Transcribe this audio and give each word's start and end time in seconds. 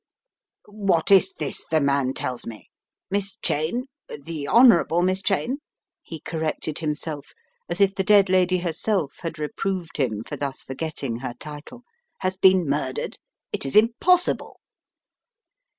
"What 0.65 1.11
is 1.11 1.33
this 1.33 1.63
the 1.67 1.79
man 1.79 2.15
tells 2.15 2.43
me? 2.47 2.71
Miss 3.11 3.37
Cheyne, 3.43 3.85
the 4.07 4.47
Honourable 4.47 5.03
Miss 5.03 5.21
Cheyne," 5.21 5.57
he 6.01 6.19
corrected 6.21 6.79
himself 6.79 7.33
as 7.69 7.79
if 7.79 7.93
the 7.93 8.03
dead 8.03 8.27
lady 8.27 8.57
herself 8.57 9.17
had 9.19 9.37
reproved 9.37 9.97
him 9.97 10.23
for 10.23 10.35
thus 10.37 10.63
forgetting 10.63 11.17
her 11.17 11.35
title, 11.37 11.83
"has 12.21 12.35
been 12.35 12.67
murdered. 12.67 13.19
It 13.53 13.63
is 13.63 13.75
impossible!" 13.75 14.59